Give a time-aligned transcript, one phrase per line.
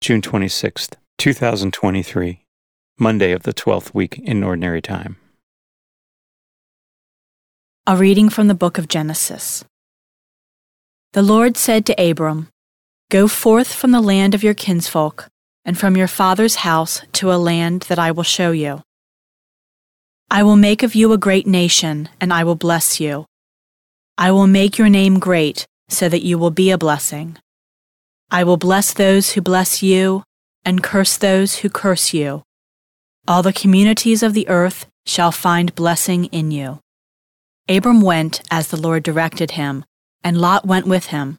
[0.00, 2.42] June 26th, 2023,
[2.98, 5.18] Monday of the 12th week in Ordinary Time.
[7.86, 9.62] A reading from the book of Genesis.
[11.12, 12.48] The Lord said to Abram,
[13.10, 15.28] Go forth from the land of your kinsfolk
[15.66, 18.80] and from your father's house to a land that I will show you.
[20.30, 23.26] I will make of you a great nation, and I will bless you.
[24.16, 27.36] I will make your name great, so that you will be a blessing.
[28.30, 30.22] I will bless those who bless you,
[30.64, 32.42] and curse those who curse you.
[33.26, 36.78] All the communities of the earth shall find blessing in you.
[37.68, 39.84] Abram went as the Lord directed him,
[40.22, 41.38] and Lot went with him.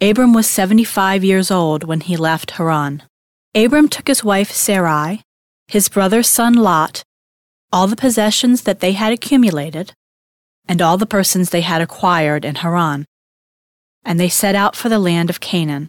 [0.00, 3.02] Abram was seventy five years old when he left Haran.
[3.54, 5.22] Abram took his wife Sarai,
[5.68, 7.02] his brother's son Lot,
[7.70, 9.92] all the possessions that they had accumulated,
[10.66, 13.04] and all the persons they had acquired in Haran.
[14.04, 15.88] And they set out for the land of Canaan.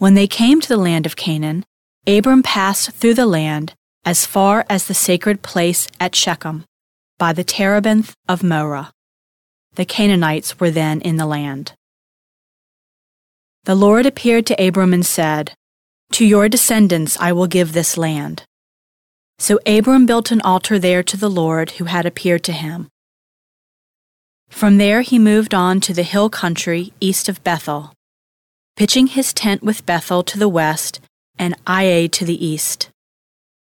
[0.00, 1.62] When they came to the land of Canaan,
[2.06, 6.64] Abram passed through the land as far as the sacred place at Shechem,
[7.18, 8.92] by the terebinth of Moreh.
[9.74, 11.74] The Canaanites were then in the land.
[13.64, 15.52] The Lord appeared to Abram and said,
[16.12, 18.44] To your descendants I will give this land.
[19.38, 22.88] So Abram built an altar there to the Lord who had appeared to him.
[24.48, 27.92] From there he moved on to the hill country east of Bethel,
[28.80, 31.00] pitching his tent with Bethel to the west
[31.38, 32.88] and Ai to the east.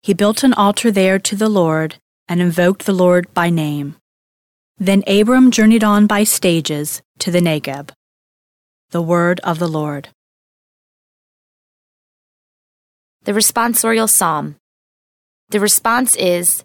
[0.03, 1.95] He built an altar there to the Lord
[2.27, 3.95] and invoked the Lord by name.
[4.77, 7.89] Then Abram journeyed on by stages to the Negeb.
[8.91, 10.09] The word of the Lord.
[13.23, 14.57] The responsorial psalm.
[15.49, 16.63] The response is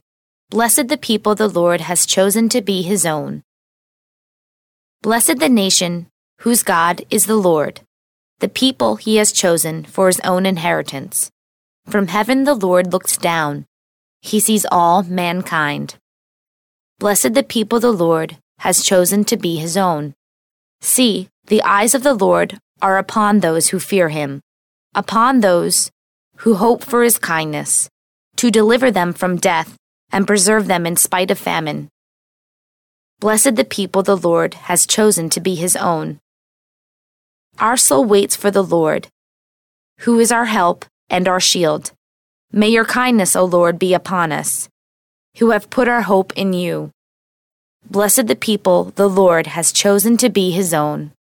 [0.51, 3.43] Blessed the people the Lord has chosen to be his own.
[5.01, 6.09] Blessed the nation
[6.41, 7.81] whose God is the Lord,
[8.41, 11.31] the people he has chosen for his own inheritance.
[11.87, 13.67] From heaven the Lord looks down,
[14.21, 15.97] he sees all mankind.
[16.99, 20.15] Blessed the people the Lord has chosen to be his own.
[20.81, 24.41] See, the eyes of the Lord are upon those who fear him,
[24.95, 25.91] upon those
[26.39, 27.89] who hope for his kindness
[28.37, 29.77] to deliver them from death
[30.11, 31.89] and preserve them in spite of famine.
[33.21, 36.19] Blessed the people the Lord has chosen to be his own.
[37.59, 39.09] Our soul waits for the Lord,
[40.01, 41.93] who is our help and our shield.
[42.53, 44.69] May your kindness, O Lord, be upon us,
[45.39, 46.91] who have put our hope in you.
[47.89, 51.13] Blessed the people the Lord has chosen to be his own.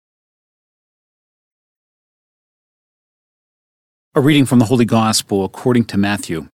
[4.15, 6.47] A reading from the Holy Gospel according to Matthew.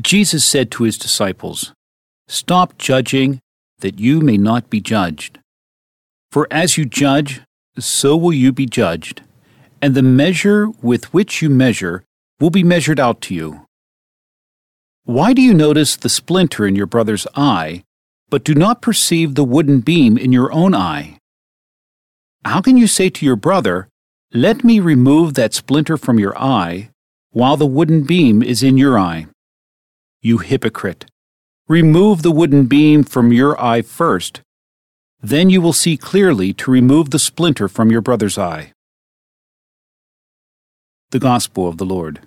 [0.00, 1.72] Jesus said to his disciples,
[2.26, 3.40] Stop judging,
[3.78, 5.38] that you may not be judged.
[6.30, 7.42] For as you judge,
[7.78, 9.22] so will you be judged,
[9.82, 12.04] and the measure with which you measure
[12.40, 13.66] will be measured out to you.
[15.04, 17.84] Why do you notice the splinter in your brother's eye,
[18.30, 21.18] but do not perceive the wooden beam in your own eye?
[22.44, 23.88] How can you say to your brother,
[24.32, 26.90] Let me remove that splinter from your eye,
[27.30, 29.26] while the wooden beam is in your eye?
[30.24, 31.04] you hypocrite.
[31.68, 34.40] Remove the wooden beam from your eye first.
[35.24, 38.72] Then you will see clearly to remove the splinter from your brother's eye.
[41.12, 42.20] The Gospel of the Lord.